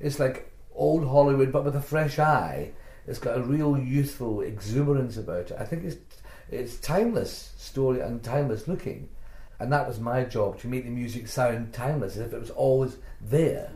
It's 0.00 0.18
like 0.18 0.50
old 0.74 1.06
Hollywood, 1.06 1.52
but 1.52 1.64
with 1.64 1.76
a 1.76 1.82
fresh 1.82 2.18
eye. 2.18 2.72
It's 3.06 3.18
got 3.18 3.38
a 3.38 3.42
real 3.42 3.78
youthful 3.78 4.40
exuberance 4.40 5.16
about 5.16 5.50
it. 5.50 5.56
I 5.58 5.64
think 5.64 5.84
it's 5.84 5.96
it's 6.50 6.78
timeless 6.78 7.52
story 7.56 8.00
and 8.00 8.22
timeless 8.22 8.66
looking, 8.66 9.08
and 9.58 9.72
that 9.72 9.86
was 9.86 10.00
my 10.00 10.24
job 10.24 10.58
to 10.60 10.68
make 10.68 10.84
the 10.84 10.90
music 10.90 11.28
sound 11.28 11.72
timeless, 11.72 12.16
as 12.16 12.26
if 12.26 12.32
it 12.32 12.40
was 12.40 12.50
always 12.50 12.96
there. 13.20 13.70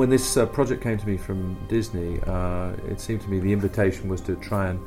When 0.00 0.08
this 0.08 0.38
uh, 0.38 0.46
project 0.46 0.82
came 0.82 0.96
to 0.96 1.06
me 1.06 1.18
from 1.18 1.58
Disney, 1.68 2.18
uh, 2.22 2.72
it 2.88 2.98
seemed 2.98 3.20
to 3.20 3.28
me 3.28 3.38
the 3.38 3.52
invitation 3.52 4.08
was 4.08 4.22
to 4.22 4.34
try 4.36 4.68
and 4.68 4.80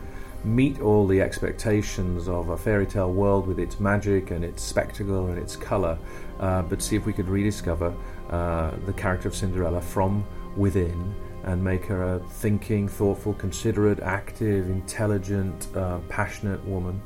meet 0.44 0.81
all 0.81 1.05
the 1.05 1.22
expectations 1.22 2.27
of 2.27 2.49
a 2.49 2.58
fairy 2.58 2.88
tale 2.88 3.13
world 3.13 3.45
with 3.45 3.59
its 3.59 3.80
magic 3.80 4.31
and 4.31 4.44
its 4.44 4.63
spectacle 4.63 5.27
and 5.27 5.38
its 5.38 5.55
colour, 5.55 5.99
uh, 6.39 6.63
but 6.63 6.81
see 6.81 6.95
if 6.95 7.05
we 7.05 7.13
could 7.13 7.30
rediscover 7.30 7.94
uh, 8.31 8.72
the 8.88 8.94
character 8.94 9.27
of 9.27 9.36
Cinderella 9.36 9.81
from 9.81 10.26
within 10.58 11.14
and 11.44 11.64
make 11.64 11.86
her 11.86 12.16
a 12.16 12.20
thinking, 12.20 12.88
thoughtful, 12.88 13.36
considerate, 13.36 14.00
active, 14.00 14.67
intelligent, 14.67 15.67
uh, 15.75 16.00
passionate 16.09 16.66
woman. 16.66 17.00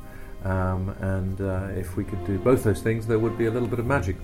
Um, 0.44 0.96
and 1.00 1.42
uh, 1.42 1.68
if 1.76 1.94
we 1.98 2.04
could 2.04 2.24
do 2.24 2.38
both 2.38 2.64
those 2.64 2.80
things, 2.80 3.06
there 3.06 3.18
would 3.18 3.36
be 3.36 3.46
a 3.46 3.50
little 3.50 3.68
bit 3.68 3.80
of 3.80 3.84
magic. 3.84 4.16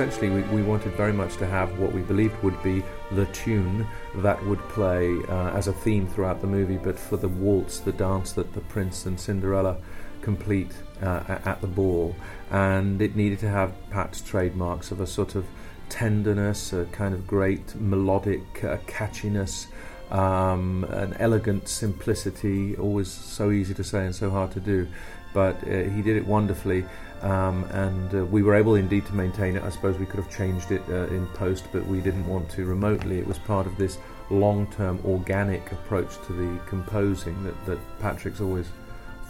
Essentially 0.00 0.30
we, 0.30 0.40
we, 0.44 0.62
wanted 0.62 0.90
very 0.92 1.12
much 1.12 1.36
to 1.36 1.46
have 1.46 1.78
what 1.78 1.92
we 1.92 2.00
believed 2.00 2.42
would 2.42 2.60
be 2.62 2.82
the 3.12 3.26
tune 3.26 3.86
that 4.14 4.42
would 4.46 4.58
play 4.70 5.14
uh, 5.28 5.50
as 5.50 5.68
a 5.68 5.74
theme 5.74 6.06
throughout 6.06 6.40
the 6.40 6.46
movie, 6.46 6.78
but 6.78 6.98
for 6.98 7.18
the 7.18 7.28
waltz, 7.28 7.80
the 7.80 7.92
dance 7.92 8.32
that 8.32 8.50
the 8.54 8.62
prince 8.62 9.04
and 9.04 9.20
Cinderella 9.20 9.76
complete 10.22 10.72
uh, 11.02 11.22
at 11.44 11.60
the 11.60 11.66
ball. 11.66 12.16
And 12.50 13.02
it 13.02 13.14
needed 13.14 13.40
to 13.40 13.50
have 13.50 13.74
Pat's 13.90 14.22
trademarks 14.22 14.90
of 14.90 15.02
a 15.02 15.06
sort 15.06 15.34
of 15.34 15.44
tenderness, 15.90 16.72
a 16.72 16.86
kind 16.86 17.12
of 17.12 17.26
great 17.26 17.74
melodic 17.74 18.64
uh, 18.64 18.78
catchiness. 18.86 19.66
Um, 20.10 20.84
an 20.84 21.14
elegant 21.20 21.68
simplicity, 21.68 22.74
always 22.76 23.08
so 23.08 23.52
easy 23.52 23.74
to 23.74 23.84
say 23.84 24.06
and 24.06 24.14
so 24.14 24.28
hard 24.30 24.50
to 24.52 24.60
do, 24.60 24.88
but 25.32 25.56
uh, 25.64 25.84
he 25.84 26.02
did 26.02 26.16
it 26.16 26.26
wonderfully. 26.26 26.84
Um, 27.22 27.64
and 27.72 28.14
uh, 28.14 28.24
we 28.24 28.42
were 28.42 28.54
able 28.54 28.76
indeed 28.76 29.04
to 29.06 29.14
maintain 29.14 29.56
it. 29.56 29.62
I 29.62 29.68
suppose 29.68 29.98
we 29.98 30.06
could 30.06 30.20
have 30.20 30.34
changed 30.34 30.72
it 30.72 30.82
uh, 30.88 31.06
in 31.08 31.26
post, 31.28 31.66
but 31.70 31.86
we 31.86 32.00
didn't 32.00 32.26
want 32.26 32.48
to 32.50 32.64
remotely. 32.64 33.18
It 33.18 33.26
was 33.26 33.38
part 33.38 33.66
of 33.66 33.76
this 33.76 33.98
long 34.30 34.66
term 34.68 35.00
organic 35.04 35.70
approach 35.72 36.16
to 36.26 36.32
the 36.32 36.58
composing 36.66 37.42
that, 37.44 37.66
that 37.66 37.78
Patrick's 38.00 38.40
always 38.40 38.68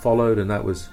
followed, 0.01 0.39
and 0.39 0.49
that 0.51 0.65
was, 0.65 0.89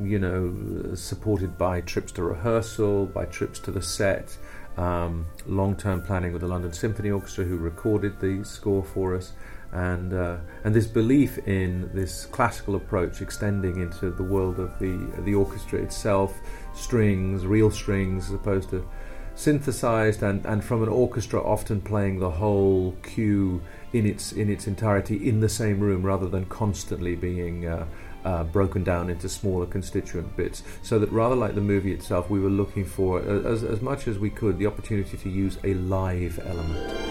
you 0.00 0.18
know, 0.20 0.94
supported 0.94 1.58
by 1.58 1.80
trips 1.80 2.12
to 2.12 2.22
rehearsal, 2.22 3.06
by 3.06 3.24
trips 3.24 3.58
to 3.60 3.72
the 3.72 3.82
set, 3.82 4.38
um, 4.76 5.26
long 5.44 5.74
term 5.74 6.00
planning 6.00 6.32
with 6.32 6.42
the 6.42 6.48
London 6.48 6.72
Symphony 6.72 7.10
Orchestra, 7.10 7.44
who 7.44 7.56
recorded 7.56 8.20
the 8.20 8.44
score 8.44 8.84
for 8.84 9.16
us 9.16 9.32
and 9.72 10.14
uh, 10.14 10.38
and 10.64 10.74
this 10.74 10.86
belief 10.86 11.38
in 11.46 11.90
this 11.92 12.26
classical 12.26 12.74
approach 12.74 13.20
extending 13.20 13.80
into 13.80 14.10
the 14.10 14.22
world 14.22 14.58
of 14.58 14.78
the 14.78 14.96
the 15.22 15.34
orchestra 15.34 15.78
itself, 15.80 16.38
strings, 16.74 17.44
real 17.46 17.70
strings, 17.70 18.28
as 18.28 18.34
opposed 18.34 18.70
to 18.70 18.86
synthesized, 19.34 20.22
and, 20.22 20.44
and 20.46 20.64
from 20.64 20.82
an 20.82 20.88
orchestra 20.88 21.40
often 21.40 21.80
playing 21.80 22.18
the 22.18 22.30
whole 22.30 22.96
cue 23.02 23.62
in 23.92 24.06
its 24.06 24.32
in 24.32 24.50
its 24.50 24.66
entirety 24.66 25.28
in 25.28 25.40
the 25.40 25.48
same 25.48 25.80
room, 25.80 26.02
rather 26.02 26.28
than 26.28 26.44
constantly 26.46 27.14
being. 27.14 27.66
Uh, 27.66 27.86
uh, 28.24 28.42
broken 28.42 28.82
down 28.82 29.08
into 29.08 29.28
smaller 29.28 29.64
constituent 29.64 30.36
bits, 30.36 30.64
so 30.82 30.98
that 30.98 31.10
rather 31.12 31.36
like 31.36 31.54
the 31.54 31.60
movie 31.60 31.92
itself, 31.92 32.28
we 32.28 32.40
were 32.40 32.50
looking 32.50 32.84
for, 32.84 33.20
as, 33.20 33.62
as 33.62 33.80
much 33.80 34.08
as 34.08 34.18
we 34.18 34.28
could, 34.28 34.58
the 34.58 34.66
opportunity 34.66 35.16
to 35.16 35.30
use 35.30 35.56
a 35.62 35.72
live 35.74 36.38
element. 36.44 37.07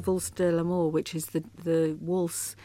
The 0.00 0.12
Valse 0.12 0.30
de 0.30 0.50
l'Amour, 0.50 0.90
which 0.90 1.14
is 1.14 1.26
the 1.26 1.44
the 1.62 1.96
waltz, 2.00 2.56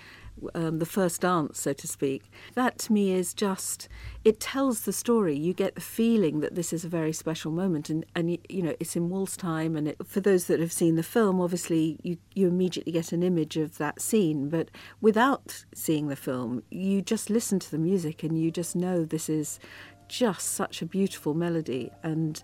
um, 0.53 0.79
the 0.79 0.85
first 0.85 1.21
dance, 1.21 1.59
so 1.61 1.73
to 1.73 1.87
speak. 1.87 2.31
That 2.53 2.77
to 2.79 2.93
me 2.93 3.13
is 3.13 3.33
just 3.33 3.89
it 4.23 4.39
tells 4.39 4.81
the 4.81 4.93
story. 4.93 5.35
You 5.35 5.53
get 5.53 5.75
the 5.75 5.81
feeling 5.81 6.39
that 6.39 6.55
this 6.55 6.71
is 6.71 6.85
a 6.85 6.89
very 6.89 7.13
special 7.13 7.51
moment, 7.51 7.89
and 7.89 8.05
and 8.15 8.37
you 8.49 8.61
know 8.63 8.75
it's 8.79 8.95
in 8.95 9.09
waltz 9.09 9.35
time. 9.35 9.75
And 9.75 9.89
it, 9.89 9.97
for 10.05 10.21
those 10.21 10.45
that 10.45 10.59
have 10.59 10.71
seen 10.71 10.95
the 10.95 11.03
film, 11.03 11.41
obviously 11.41 11.97
you 12.03 12.17
you 12.33 12.47
immediately 12.47 12.93
get 12.93 13.11
an 13.11 13.23
image 13.23 13.57
of 13.57 13.77
that 13.77 14.01
scene. 14.01 14.49
But 14.49 14.69
without 15.01 15.65
seeing 15.73 16.07
the 16.07 16.15
film, 16.15 16.63
you 16.69 17.01
just 17.01 17.29
listen 17.29 17.59
to 17.59 17.71
the 17.71 17.77
music 17.77 18.23
and 18.23 18.39
you 18.39 18.51
just 18.51 18.75
know 18.75 19.03
this 19.03 19.29
is 19.29 19.59
just 20.07 20.53
such 20.53 20.81
a 20.81 20.85
beautiful 20.85 21.33
melody 21.33 21.91
and 22.03 22.43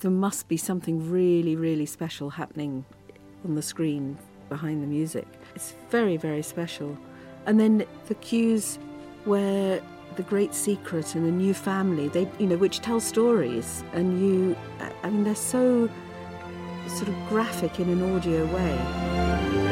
there 0.00 0.10
must 0.10 0.48
be 0.48 0.56
something 0.56 1.10
really, 1.10 1.54
really 1.54 1.86
special 1.86 2.30
happening 2.30 2.84
on 3.44 3.54
the 3.54 3.62
screen 3.62 4.18
behind 4.54 4.82
the 4.82 4.86
music. 4.86 5.26
It's 5.54 5.74
very, 5.88 6.16
very 6.18 6.42
special. 6.42 6.90
And 7.46 7.58
then 7.58 7.86
the 8.08 8.14
cues 8.16 8.78
where 9.24 9.80
the 10.16 10.22
great 10.22 10.52
secret 10.52 11.14
and 11.14 11.24
the 11.26 11.36
new 11.44 11.54
family, 11.54 12.08
they, 12.08 12.28
you 12.38 12.46
know, 12.46 12.58
which 12.58 12.80
tell 12.80 13.00
stories, 13.00 13.82
and 13.94 14.20
you, 14.20 14.56
I 15.02 15.08
mean, 15.08 15.24
they're 15.24 15.34
so 15.34 15.88
sort 16.86 17.08
of 17.08 17.16
graphic 17.30 17.80
in 17.80 17.88
an 17.88 18.00
audio 18.14 18.44
way. 18.54 19.71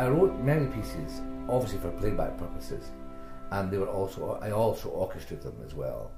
I 0.00 0.08
wrote 0.08 0.34
many 0.40 0.66
pieces, 0.68 1.20
obviously 1.46 1.78
for 1.78 1.90
playback 1.90 2.38
purposes, 2.38 2.90
and 3.50 3.70
they 3.70 3.76
were 3.76 3.90
also 3.90 4.38
I 4.40 4.50
also 4.50 4.88
orchestrated 4.88 5.44
them 5.44 5.62
as 5.62 5.74
well, 5.74 6.10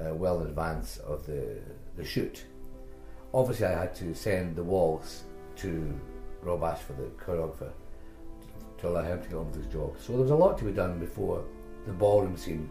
uh, 0.00 0.14
well 0.14 0.40
in 0.40 0.46
advance 0.46 0.96
of 0.96 1.26
the 1.26 1.58
the 1.94 2.04
shoot. 2.04 2.46
Obviously, 3.34 3.66
I 3.66 3.78
had 3.80 3.94
to 3.96 4.14
send 4.14 4.56
the 4.56 4.64
waltz 4.64 5.24
to 5.56 6.00
Rob 6.40 6.64
Ashford, 6.64 6.96
the 6.96 7.22
choreographer, 7.22 7.72
to 8.78 8.88
allow 8.88 9.02
him 9.02 9.20
to 9.20 9.28
get 9.28 9.36
on 9.36 9.46
with 9.50 9.62
his 9.62 9.66
job. 9.66 9.94
So 10.00 10.14
there 10.14 10.22
was 10.22 10.30
a 10.30 10.34
lot 10.34 10.56
to 10.58 10.64
be 10.64 10.72
done 10.72 10.98
before 10.98 11.44
the 11.86 11.92
ballroom 11.92 12.38
scene. 12.38 12.66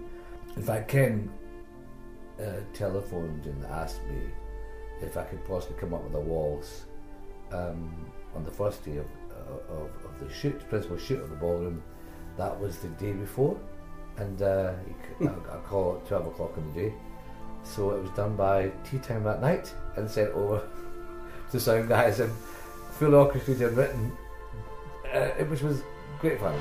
In 0.56 0.64
fact, 0.64 0.88
Ken 0.90 1.30
uh, 2.40 2.62
telephoned 2.74 3.46
and 3.46 3.64
asked 3.66 4.04
me 4.08 4.22
if 5.04 5.18
I 5.18 5.24
could 5.24 5.46
possibly 5.46 5.78
come 5.80 5.94
up 5.94 6.04
with 6.04 6.16
a 6.16 6.20
waltz 6.20 6.86
um, 7.52 8.12
on 8.36 8.44
the 8.44 8.52
first 8.52 8.84
day 8.84 8.98
of, 8.98 9.06
of, 9.70 9.90
of, 10.06 10.20
the 10.20 10.34
shoot, 10.34 10.60
principal 10.70 10.98
shoot 10.98 11.20
of 11.22 11.30
the 11.30 11.36
ballroom. 11.36 11.82
That 12.38 12.60
was 12.60 12.78
the 12.78 12.88
day 12.90 13.12
before, 13.12 13.60
and 14.18 14.42
uh, 14.42 14.74
I, 15.22 15.58
call 15.66 15.98
at 15.98 16.08
12 16.08 16.28
o'clock 16.28 16.54
in 16.58 16.74
the 16.74 16.82
day. 16.82 16.94
So 17.64 17.92
it 17.92 18.02
was 18.02 18.12
done 18.12 18.36
by 18.36 18.72
tea 18.90 18.98
time 19.00 19.24
that 19.24 19.42
night 19.42 19.74
and 19.96 20.10
sent 20.10 20.30
over 20.30 20.68
to 21.52 21.60
sound 21.60 21.90
guys 21.90 22.20
and 22.20 22.32
full 22.94 23.16
orchestrated 23.16 23.70
and 23.70 23.78
written, 23.78 24.12
uh, 25.14 25.28
which 25.46 25.62
was 25.62 25.82
great 26.20 26.40
fun. 26.40 26.54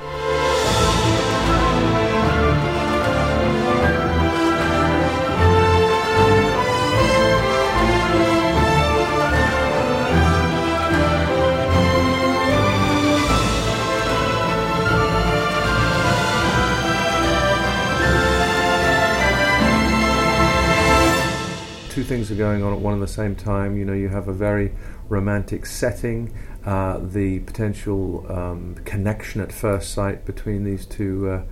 Things 22.10 22.28
are 22.28 22.34
going 22.34 22.60
on 22.64 22.72
at 22.72 22.80
one 22.80 22.92
and 22.92 23.00
the 23.00 23.06
same 23.06 23.36
time. 23.36 23.78
You 23.78 23.84
know, 23.84 23.92
you 23.92 24.08
have 24.08 24.26
a 24.26 24.32
very 24.32 24.72
romantic 25.08 25.64
setting, 25.64 26.34
uh, 26.66 26.98
the 26.98 27.38
potential 27.38 28.26
um, 28.28 28.74
connection 28.84 29.40
at 29.40 29.52
first 29.52 29.94
sight 29.94 30.26
between 30.26 30.64
these 30.64 30.84
two 30.86 31.30
uh, 31.30 31.42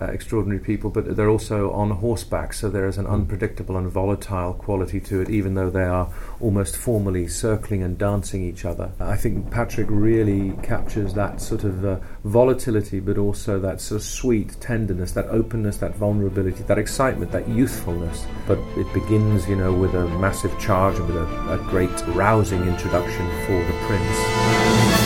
uh, 0.00 0.06
extraordinary 0.06 0.60
people, 0.60 0.90
but 0.90 1.16
they're 1.16 1.30
also 1.30 1.70
on 1.72 1.90
horseback, 1.90 2.52
so 2.52 2.68
there 2.68 2.86
is 2.86 2.98
an 2.98 3.06
unpredictable 3.06 3.76
and 3.76 3.90
volatile 3.90 4.52
quality 4.54 5.00
to 5.00 5.20
it, 5.20 5.30
even 5.30 5.54
though 5.54 5.70
they 5.70 5.84
are 5.84 6.12
almost 6.40 6.76
formally 6.76 7.26
circling 7.26 7.82
and 7.82 7.96
dancing 7.96 8.44
each 8.44 8.64
other. 8.64 8.90
I 9.00 9.16
think 9.16 9.50
Patrick 9.50 9.88
really 9.90 10.52
captures 10.62 11.14
that 11.14 11.40
sort 11.40 11.64
of 11.64 11.84
uh, 11.84 11.98
volatility, 12.24 13.00
but 13.00 13.18
also 13.18 13.58
that 13.60 13.80
sort 13.80 14.00
of 14.00 14.06
sweet 14.06 14.60
tenderness, 14.60 15.12
that 15.12 15.26
openness, 15.26 15.78
that 15.78 15.94
vulnerability, 15.96 16.62
that 16.64 16.78
excitement, 16.78 17.32
that 17.32 17.48
youthfulness. 17.48 18.26
But 18.46 18.58
it 18.76 18.92
begins, 18.92 19.48
you 19.48 19.56
know, 19.56 19.72
with 19.72 19.94
a 19.94 20.06
massive 20.18 20.58
charge 20.58 20.96
and 20.96 21.06
with 21.06 21.16
a, 21.16 21.52
a 21.54 21.58
great 21.70 21.90
rousing 22.08 22.62
introduction 22.66 23.26
for 23.46 23.64
the 23.64 23.86
prince. 23.86 25.05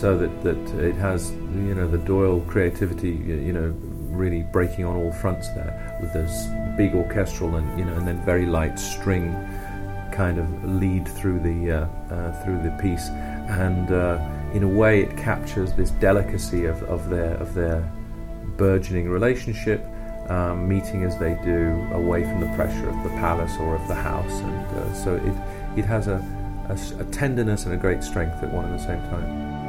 So 0.00 0.16
that, 0.16 0.42
that 0.42 0.56
it 0.82 0.94
has 0.94 1.30
you 1.30 1.74
know 1.74 1.86
the 1.86 1.98
Doyle 1.98 2.40
creativity 2.48 3.10
you 3.10 3.52
know 3.52 3.74
really 4.08 4.42
breaking 4.42 4.86
on 4.86 4.96
all 4.96 5.12
fronts 5.12 5.48
there 5.48 5.98
with 6.00 6.12
this 6.14 6.46
big 6.76 6.94
orchestral 6.94 7.56
and 7.56 7.78
you 7.78 7.84
know 7.84 7.94
and 7.96 8.08
then 8.08 8.24
very 8.24 8.46
light 8.46 8.78
string 8.78 9.32
kind 10.10 10.38
of 10.38 10.64
lead 10.64 11.06
through 11.06 11.38
the 11.40 11.70
uh, 11.70 12.14
uh, 12.14 12.44
through 12.44 12.62
the 12.62 12.70
piece 12.80 13.08
and 13.62 13.92
uh, 13.92 14.18
in 14.54 14.62
a 14.62 14.68
way 14.68 15.02
it 15.02 15.14
captures 15.18 15.72
this 15.74 15.90
delicacy 15.90 16.64
of, 16.64 16.82
of 16.84 17.10
their 17.10 17.34
of 17.34 17.52
their 17.54 17.80
burgeoning 18.56 19.08
relationship 19.08 19.84
um, 20.30 20.66
meeting 20.66 21.04
as 21.04 21.18
they 21.18 21.38
do 21.44 21.86
away 21.92 22.22
from 22.22 22.40
the 22.40 22.50
pressure 22.56 22.88
of 22.88 23.02
the 23.02 23.10
palace 23.20 23.54
or 23.60 23.76
of 23.76 23.86
the 23.86 23.94
house 23.94 24.40
and 24.40 24.66
uh, 24.78 24.94
so 24.94 25.14
it 25.16 25.78
it 25.78 25.84
has 25.84 26.06
a, 26.06 26.16
a, 26.70 27.02
a 27.02 27.04
tenderness 27.12 27.66
and 27.66 27.74
a 27.74 27.76
great 27.76 28.02
strength 28.02 28.42
at 28.42 28.50
one 28.50 28.64
and 28.64 28.78
the 28.78 28.82
same 28.82 29.02
time. 29.10 29.59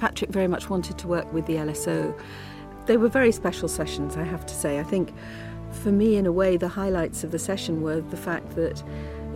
Patrick 0.00 0.30
very 0.30 0.48
much 0.48 0.70
wanted 0.70 0.96
to 0.98 1.06
work 1.06 1.30
with 1.32 1.46
the 1.46 1.54
LSO. 1.54 2.18
They 2.86 2.96
were 2.96 3.08
very 3.08 3.30
special 3.30 3.68
sessions, 3.68 4.16
I 4.16 4.24
have 4.24 4.46
to 4.46 4.54
say. 4.54 4.80
I 4.80 4.82
think 4.82 5.12
for 5.70 5.92
me, 5.92 6.16
in 6.16 6.26
a 6.26 6.32
way, 6.32 6.56
the 6.56 6.68
highlights 6.68 7.22
of 7.22 7.30
the 7.30 7.38
session 7.38 7.82
were 7.82 8.00
the 8.00 8.16
fact 8.16 8.56
that 8.56 8.82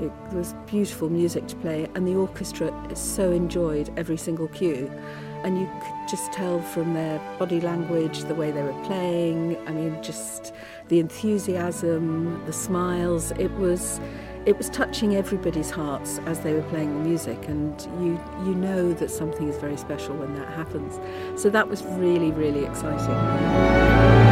it 0.00 0.10
was 0.32 0.54
beautiful 0.66 1.10
music 1.10 1.46
to 1.48 1.56
play, 1.56 1.86
and 1.94 2.08
the 2.08 2.14
orchestra 2.14 2.72
so 2.96 3.30
enjoyed 3.30 3.92
every 3.98 4.16
single 4.16 4.48
cue. 4.48 4.90
And 5.44 5.60
you 5.60 5.66
could 5.66 6.08
just 6.08 6.32
tell 6.32 6.62
from 6.62 6.94
their 6.94 7.18
body 7.38 7.60
language, 7.60 8.20
the 8.20 8.34
way 8.34 8.50
they 8.50 8.62
were 8.62 8.84
playing, 8.84 9.58
I 9.68 9.72
mean, 9.72 10.02
just 10.02 10.54
the 10.88 10.98
enthusiasm, 10.98 12.42
the 12.46 12.52
smiles. 12.54 13.32
It 13.32 13.52
was 13.52 14.00
it 14.46 14.58
was 14.58 14.68
touching 14.68 15.16
everybody's 15.16 15.70
hearts 15.70 16.18
as 16.26 16.40
they 16.40 16.52
were 16.52 16.62
playing 16.62 16.92
the 16.92 17.08
music 17.08 17.48
and 17.48 17.82
you 18.00 18.20
you 18.44 18.54
know 18.54 18.92
that 18.92 19.10
something 19.10 19.48
is 19.48 19.56
very 19.56 19.76
special 19.76 20.14
when 20.16 20.34
that 20.34 20.48
happens. 20.52 20.98
So 21.40 21.50
that 21.50 21.68
was 21.68 21.82
really 21.84 22.30
really 22.30 22.64
exciting 22.64 24.23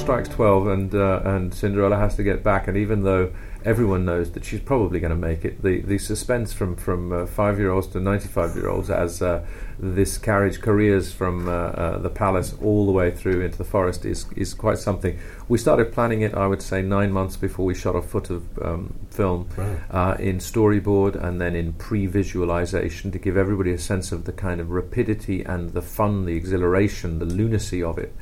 strikes 0.00 0.28
twelve, 0.30 0.66
and 0.66 0.94
uh, 0.94 1.20
and 1.24 1.52
Cinderella 1.52 1.96
has 1.96 2.16
to 2.16 2.22
get 2.22 2.42
back. 2.42 2.66
And 2.66 2.76
even 2.76 3.02
though 3.02 3.32
everyone 3.64 4.06
knows 4.06 4.30
that 4.32 4.44
she's 4.44 4.60
probably 4.60 4.98
going 4.98 5.10
to 5.10 5.16
make 5.16 5.44
it, 5.44 5.62
the 5.62 5.80
the 5.82 5.98
suspense 5.98 6.54
from 6.54 6.74
from 6.74 7.12
uh, 7.12 7.26
five 7.26 7.58
year 7.58 7.70
olds 7.70 7.86
to 7.88 8.00
ninety 8.00 8.28
five 8.28 8.56
year 8.56 8.68
olds 8.68 8.88
as 8.88 9.20
uh, 9.20 9.44
this 9.78 10.16
carriage 10.16 10.60
careers 10.60 11.12
from 11.12 11.48
uh, 11.48 11.52
uh, 11.52 11.98
the 11.98 12.08
palace 12.08 12.54
all 12.62 12.86
the 12.86 12.92
way 12.92 13.10
through 13.10 13.42
into 13.42 13.58
the 13.58 13.64
forest 13.64 14.06
is 14.06 14.24
is 14.36 14.54
quite 14.54 14.78
something. 14.78 15.18
We 15.48 15.58
started 15.58 15.92
planning 15.92 16.22
it, 16.22 16.34
I 16.34 16.46
would 16.46 16.62
say, 16.62 16.80
nine 16.80 17.12
months 17.12 17.36
before 17.36 17.66
we 17.66 17.74
shot 17.74 17.94
a 17.94 18.02
foot 18.02 18.30
of 18.30 18.58
um, 18.62 18.94
film 19.10 19.48
uh, 19.90 20.16
in 20.18 20.38
storyboard 20.38 21.22
and 21.22 21.40
then 21.40 21.54
in 21.54 21.74
pre 21.74 22.06
visualization 22.06 23.10
to 23.12 23.18
give 23.18 23.36
everybody 23.36 23.72
a 23.72 23.78
sense 23.78 24.12
of 24.12 24.24
the 24.24 24.32
kind 24.32 24.62
of 24.62 24.70
rapidity 24.70 25.42
and 25.42 25.70
the 25.70 25.82
fun, 25.82 26.24
the 26.24 26.36
exhilaration, 26.36 27.18
the 27.18 27.26
lunacy 27.26 27.82
of 27.82 27.98
it. 27.98 28.14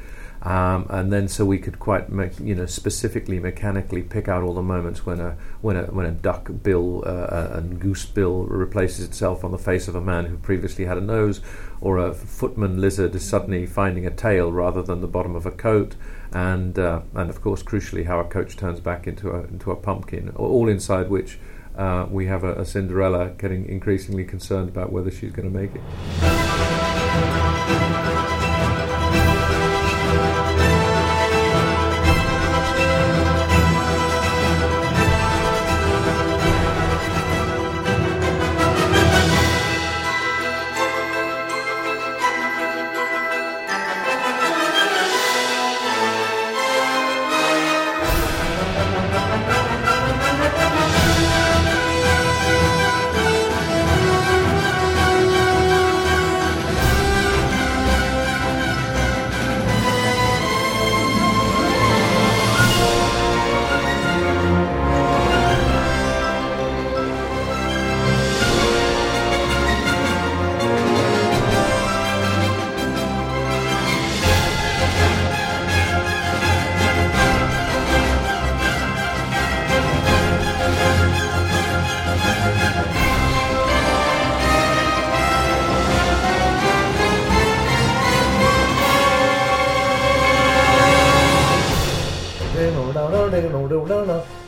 Um, 0.49 0.87
and 0.89 1.13
then 1.13 1.29
so 1.29 1.45
we 1.45 1.59
could 1.59 1.79
quite 1.79 2.11
me- 2.11 2.31
you 2.43 2.55
know 2.55 2.65
specifically 2.65 3.39
mechanically 3.39 4.01
pick 4.01 4.29
out 4.29 4.43
all 4.43 4.55
the 4.55 4.63
moments 4.63 5.05
when 5.05 5.21
a 5.21 5.37
when 5.61 5.77
a 5.77 5.83
when 5.83 6.07
a 6.07 6.11
duck 6.11 6.49
bill 6.63 7.03
uh, 7.05 7.51
and 7.53 7.79
goose 7.79 8.07
bill 8.07 8.45
replaces 8.45 9.05
itself 9.05 9.45
on 9.45 9.51
the 9.51 9.59
face 9.59 9.89
of 9.89 9.95
a 9.95 10.01
man 10.01 10.25
who 10.25 10.39
previously 10.39 10.87
had 10.87 10.97
a 10.97 11.03
nose, 11.03 11.43
or 11.83 11.99
a 11.99 12.15
footman 12.15 12.81
lizard 12.81 13.15
is 13.15 13.29
suddenly 13.29 13.67
finding 13.67 14.07
a 14.07 14.11
tail 14.11 14.51
rather 14.51 14.81
than 14.83 15.03
the 15.03 15.07
bottom 15.07 15.37
of 15.37 15.45
a 15.45 15.51
coat, 15.51 15.97
and 16.33 16.79
uh, 16.79 17.03
and 17.15 17.29
of 17.29 17.43
course 17.43 17.63
crucially 17.63 18.07
how 18.07 18.19
a 18.19 18.25
coach 18.25 18.57
turns 18.57 18.81
back 18.81 19.07
into 19.07 19.31
a 19.31 19.43
into 19.49 19.71
a 19.71 19.77
pumpkin, 19.77 20.31
all 20.31 20.67
inside 20.67 21.11
which. 21.11 21.39
Uh, 21.77 22.07
we 22.11 22.27
have 22.27 22.43
a, 22.43 22.55
a 22.55 22.65
Cinderella 22.65 23.29
getting 23.39 23.69
increasingly 23.69 24.25
concerned 24.25 24.69
about 24.69 24.91
whether 24.91 25.13
she's 25.13 25.31
going 25.31 25.49
to 25.49 25.57
make 25.57 25.73
it. 25.77 25.81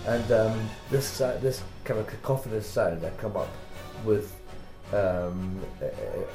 And 0.06 0.32
um, 0.32 0.70
this 0.90 1.20
uh, 1.20 1.38
this 1.42 1.62
kind 1.84 2.00
of 2.00 2.06
cacophonous 2.06 2.66
sound 2.66 3.04
I 3.04 3.10
come 3.10 3.36
up 3.36 3.48
with 4.04 4.34
um, 4.92 5.60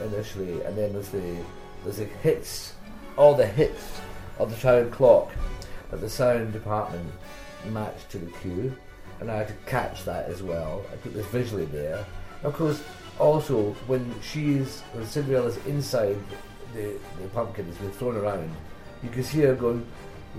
initially, 0.03 0.61
and 0.61 0.77
then 0.77 0.93
there's 0.93 1.09
the 1.09 1.37
there's 1.83 1.97
the 1.97 2.05
hits, 2.05 2.73
all 3.17 3.33
the 3.33 3.47
hits 3.47 3.99
of 4.39 4.51
the 4.51 4.57
town 4.57 4.91
clock 4.91 5.31
that 5.91 6.01
the 6.01 6.09
sound 6.09 6.53
department 6.53 7.11
matched 7.69 8.09
to 8.11 8.19
the 8.19 8.31
cue, 8.41 8.75
and 9.19 9.31
I 9.31 9.37
had 9.37 9.47
to 9.47 9.53
catch 9.65 10.05
that 10.05 10.29
as 10.29 10.43
well. 10.43 10.85
I 10.91 10.95
put 10.97 11.13
this 11.13 11.25
visually 11.27 11.65
there. 11.65 12.05
Of 12.43 12.53
course, 12.53 12.83
also 13.19 13.71
when 13.87 14.13
she's 14.21 14.81
when 14.93 15.05
Cinderella's 15.05 15.57
inside 15.65 16.17
the 16.73 16.97
the 17.21 17.27
pumpkin 17.29 17.65
has 17.65 17.77
been 17.77 17.91
thrown 17.91 18.17
around, 18.17 18.51
you 19.03 19.09
can 19.09 19.23
see 19.23 19.41
her 19.41 19.55
going. 19.55 19.85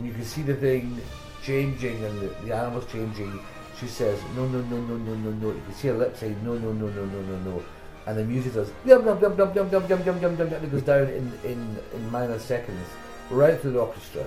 You 0.03 0.13
can 0.13 0.25
see 0.25 0.43
the 0.43 0.55
thing 0.55 1.01
changing 1.47 2.05
and 2.05 2.21
the, 2.21 2.29
the 2.45 2.55
animals 2.55 2.87
changing. 2.91 3.39
She 3.79 3.87
says 3.87 4.21
no 4.35 4.47
no 4.49 4.61
no 4.63 4.79
no 4.79 4.97
no 4.97 5.15
no 5.15 5.31
no. 5.31 5.49
You 5.49 5.63
can 5.65 5.75
see 5.75 5.89
her 5.89 5.95
lips 5.95 6.21
saying 6.21 6.39
no 6.45 6.59
no 6.59 6.73
no 6.73 6.89
no 6.89 7.05
no 7.05 7.21
no 7.23 7.39
no. 7.51 7.63
And 8.07 8.19
the 8.19 8.25
music 8.25 8.55
does 8.55 8.71
yum 8.85 9.05
yum 9.07 9.21
yum 9.21 9.37
yum 9.39 9.55
yum 9.55 9.71
yum 9.71 9.89
yum 9.89 10.05
yum 10.05 10.21
yum 10.21 10.37
yum. 10.39 10.65
It 10.65 10.73
goes 10.73 10.83
down 10.83 11.09
in 11.09 11.33
in 11.45 11.79
in 11.95 12.11
minor 12.11 12.39
seconds 12.39 12.89
right 13.31 13.61
through 13.61 13.73
the 13.73 13.81
orchestra. 13.81 14.27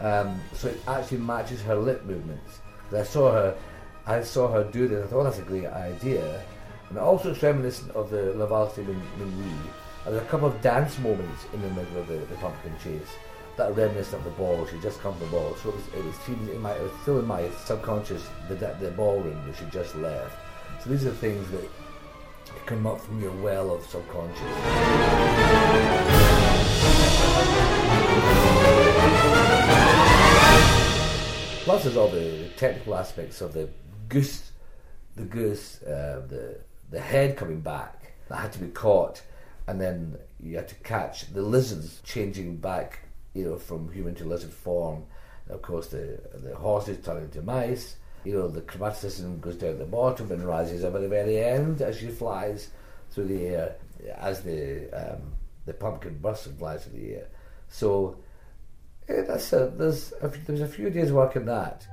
Um, 0.00 0.40
so 0.52 0.68
it 0.68 0.80
actually 0.88 1.18
matches 1.18 1.62
her 1.62 1.76
lip 1.76 2.04
movements. 2.04 2.60
I 2.92 3.04
saw 3.04 3.32
her, 3.32 3.56
I 4.06 4.22
saw 4.22 4.52
her 4.52 4.64
do 4.64 4.88
this. 4.88 5.04
I 5.04 5.08
thought 5.08 5.20
oh, 5.20 5.24
that's 5.24 5.38
a 5.38 5.42
great 5.42 5.66
idea, 5.66 6.42
and 6.90 6.98
also 6.98 7.30
it's 7.30 7.42
reminiscent 7.42 7.92
of 7.92 8.10
the 8.10 8.34
La 8.34 8.46
Valse 8.46 8.76
de 8.76 8.82
Minuit. 8.82 9.70
And 10.04 10.14
there's 10.14 10.24
a 10.24 10.26
couple 10.26 10.48
of 10.48 10.60
dance 10.60 10.98
moments 10.98 11.46
in 11.54 11.62
the 11.62 11.68
middle 11.68 11.98
of 11.98 12.08
the, 12.08 12.14
the 12.14 12.34
pumpkin 12.36 12.74
chase 12.82 13.14
that 13.56 13.76
reminiscent 13.76 14.18
of 14.18 14.24
the 14.24 14.30
ball. 14.30 14.66
She 14.66 14.78
just 14.78 15.00
come 15.00 15.14
the 15.18 15.26
ball, 15.26 15.54
so 15.62 15.68
it 15.70 15.74
was, 15.74 15.86
it 15.88 16.04
was, 16.04 16.16
in 16.28 16.60
my, 16.60 16.72
it 16.72 16.82
was 16.82 16.92
still 17.02 17.18
in 17.18 17.26
my 17.26 17.50
subconscious 17.64 18.26
the 18.48 18.54
the, 18.54 18.76
the 18.80 18.90
ballroom 18.90 19.38
that 19.46 19.56
she 19.56 19.64
just 19.70 19.94
left. 19.96 20.36
So 20.82 20.90
these 20.90 21.04
are 21.06 21.10
things 21.12 21.48
that 21.50 21.68
come 22.66 22.86
up 22.86 23.00
from 23.00 23.20
your 23.20 23.32
well 23.42 23.74
of 23.74 23.84
subconscious. 23.84 24.38
Plus, 31.64 31.84
there's 31.84 31.96
all 31.96 32.08
the 32.08 32.48
technical 32.56 32.94
aspects 32.96 33.40
of 33.40 33.52
the 33.52 33.68
goose, 34.08 34.50
the 35.16 35.22
goose, 35.22 35.82
uh, 35.82 36.22
the 36.28 36.58
the 36.90 37.00
head 37.00 37.36
coming 37.36 37.60
back 37.60 38.12
that 38.28 38.36
had 38.36 38.52
to 38.52 38.58
be 38.58 38.68
caught, 38.68 39.22
and 39.66 39.80
then 39.80 40.16
you 40.40 40.56
had 40.56 40.68
to 40.68 40.74
catch 40.76 41.32
the 41.32 41.40
lizards 41.40 42.00
changing 42.04 42.56
back, 42.56 43.00
you 43.34 43.44
know, 43.44 43.56
from 43.56 43.90
human 43.92 44.14
to 44.16 44.24
lizard 44.24 44.52
form. 44.52 45.04
Of 45.48 45.62
course, 45.62 45.88
the 45.88 46.20
the 46.34 46.54
horses 46.54 47.04
turn 47.04 47.24
into 47.24 47.42
mice. 47.42 47.96
You 48.24 48.34
know, 48.34 48.48
the 48.48 48.62
chromaticism 48.62 49.40
goes 49.40 49.56
down 49.56 49.78
the 49.78 49.84
bottom 49.84 50.30
and 50.30 50.44
rises 50.44 50.84
up 50.84 50.94
at 50.94 51.00
the 51.00 51.08
very 51.08 51.38
end 51.38 51.82
as 51.82 51.98
she 51.98 52.08
flies 52.08 52.70
through 53.10 53.26
the 53.26 53.46
air, 53.46 53.76
as 54.16 54.42
the 54.42 54.88
um, 54.90 55.32
the 55.66 55.74
pumpkin 55.74 56.18
bursts 56.18 56.46
and 56.46 56.58
flies 56.58 56.84
through 56.84 57.00
the 57.00 57.14
air. 57.14 57.28
So. 57.68 58.16
Yeah, 59.08 59.22
that's 59.22 59.52
a, 59.52 59.72
there's 59.76 60.12
a, 60.22 60.28
there's 60.28 60.60
a 60.60 60.68
few 60.68 60.88
days 60.88 61.10
work 61.10 61.34
in 61.34 61.44
that. 61.46 61.84